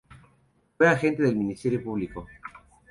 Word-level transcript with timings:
Fue 0.77 0.89
agente 0.89 1.21
del 1.21 1.35
Ministerio 1.35 1.83
Público. 1.83 2.25